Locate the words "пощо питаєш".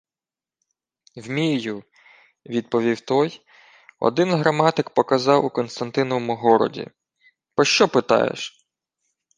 7.55-8.67